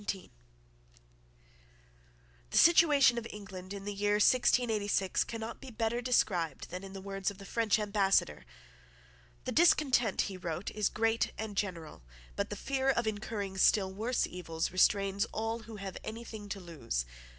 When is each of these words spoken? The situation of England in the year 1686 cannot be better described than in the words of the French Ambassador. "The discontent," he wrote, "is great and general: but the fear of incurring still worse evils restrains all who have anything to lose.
The 2.49 2.57
situation 2.57 3.19
of 3.19 3.27
England 3.29 3.71
in 3.71 3.85
the 3.85 3.93
year 3.93 4.15
1686 4.15 5.23
cannot 5.25 5.61
be 5.61 5.69
better 5.69 6.01
described 6.01 6.71
than 6.71 6.83
in 6.83 6.93
the 6.93 7.01
words 7.01 7.29
of 7.29 7.37
the 7.37 7.45
French 7.45 7.77
Ambassador. 7.77 8.43
"The 9.45 9.51
discontent," 9.51 10.21
he 10.21 10.37
wrote, 10.37 10.71
"is 10.71 10.89
great 10.89 11.33
and 11.37 11.55
general: 11.55 12.01
but 12.35 12.49
the 12.49 12.55
fear 12.55 12.89
of 12.89 13.05
incurring 13.05 13.59
still 13.59 13.93
worse 13.93 14.25
evils 14.25 14.71
restrains 14.71 15.25
all 15.25 15.59
who 15.59 15.75
have 15.75 15.99
anything 16.03 16.49
to 16.49 16.59
lose. 16.59 17.05